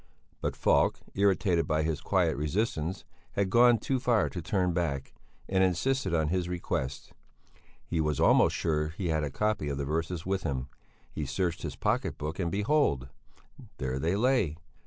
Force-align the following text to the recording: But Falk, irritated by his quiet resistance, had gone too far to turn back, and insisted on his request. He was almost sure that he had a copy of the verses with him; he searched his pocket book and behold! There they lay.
But 0.41 0.55
Falk, 0.55 0.99
irritated 1.13 1.67
by 1.67 1.83
his 1.83 2.01
quiet 2.01 2.35
resistance, 2.35 3.05
had 3.33 3.51
gone 3.51 3.77
too 3.77 3.99
far 3.99 4.29
to 4.29 4.41
turn 4.41 4.73
back, 4.73 5.13
and 5.47 5.63
insisted 5.63 6.11
on 6.11 6.29
his 6.29 6.49
request. 6.49 7.13
He 7.85 8.01
was 8.01 8.19
almost 8.19 8.55
sure 8.55 8.85
that 8.87 8.95
he 8.95 9.09
had 9.09 9.23
a 9.23 9.29
copy 9.29 9.69
of 9.69 9.77
the 9.77 9.85
verses 9.85 10.25
with 10.25 10.41
him; 10.41 10.69
he 11.11 11.27
searched 11.27 11.61
his 11.61 11.75
pocket 11.75 12.17
book 12.17 12.39
and 12.39 12.51
behold! 12.51 13.09
There 13.77 13.99
they 13.99 14.15
lay. 14.15 14.57